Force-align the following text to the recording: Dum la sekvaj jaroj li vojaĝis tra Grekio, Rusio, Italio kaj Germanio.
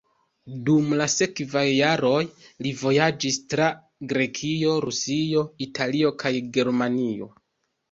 Dum 0.69 0.93
la 1.01 1.05
sekvaj 1.15 1.65
jaroj 1.71 2.21
li 2.67 2.71
vojaĝis 2.79 3.39
tra 3.55 3.69
Grekio, 4.15 4.75
Rusio, 4.89 5.47
Italio 5.69 6.15
kaj 6.27 6.35
Germanio. 6.59 7.33